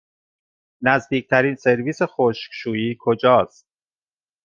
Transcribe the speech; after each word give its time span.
نزدیکترین 0.83 1.55
سرویس 1.55 2.01
خشکشویی 2.01 2.95
کجاست؟ 2.99 3.67